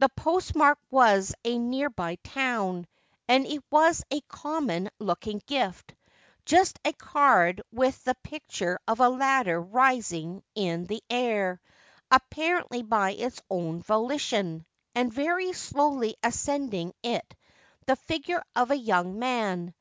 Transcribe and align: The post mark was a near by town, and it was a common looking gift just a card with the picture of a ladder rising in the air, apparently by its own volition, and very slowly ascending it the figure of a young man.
The 0.00 0.08
post 0.08 0.56
mark 0.56 0.80
was 0.90 1.32
a 1.44 1.56
near 1.56 1.88
by 1.88 2.16
town, 2.16 2.88
and 3.28 3.46
it 3.46 3.62
was 3.70 4.02
a 4.10 4.20
common 4.22 4.90
looking 4.98 5.40
gift 5.46 5.94
just 6.44 6.80
a 6.84 6.92
card 6.92 7.62
with 7.70 8.02
the 8.02 8.16
picture 8.24 8.80
of 8.88 8.98
a 8.98 9.08
ladder 9.08 9.60
rising 9.60 10.42
in 10.56 10.86
the 10.86 11.00
air, 11.08 11.60
apparently 12.10 12.82
by 12.82 13.12
its 13.12 13.40
own 13.48 13.82
volition, 13.82 14.66
and 14.96 15.14
very 15.14 15.52
slowly 15.52 16.16
ascending 16.24 16.92
it 17.04 17.36
the 17.86 17.94
figure 17.94 18.42
of 18.56 18.72
a 18.72 18.76
young 18.76 19.20
man. 19.20 19.74